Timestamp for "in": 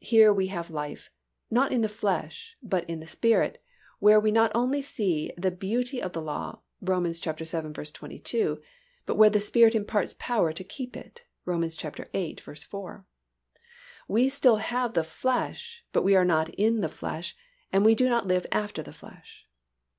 1.70-1.82, 2.88-3.00, 16.54-16.80